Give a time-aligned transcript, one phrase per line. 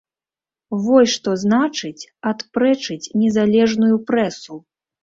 [0.85, 4.65] Во што значыць адпрэчыць незалежную прэсу!